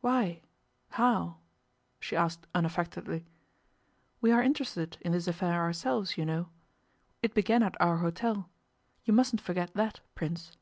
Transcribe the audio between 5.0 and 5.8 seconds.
in this affair